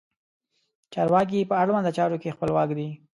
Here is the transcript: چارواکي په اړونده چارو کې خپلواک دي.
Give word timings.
چارواکي 0.93 1.49
په 1.49 1.55
اړونده 1.61 1.91
چارو 1.97 2.17
کې 2.21 2.33
خپلواک 2.35 2.69
دي. 2.77 2.89